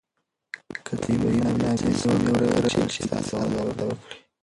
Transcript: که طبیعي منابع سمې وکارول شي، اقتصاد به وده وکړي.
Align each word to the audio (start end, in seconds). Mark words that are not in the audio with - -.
که 0.85 0.93
طبیعي 1.03 1.39
منابع 1.45 1.91
سمې 2.01 2.31
وکارول 2.39 2.87
شي، 2.93 3.01
اقتصاد 3.05 3.47
به 3.53 3.61
وده 3.67 3.83
وکړي. 3.87 4.15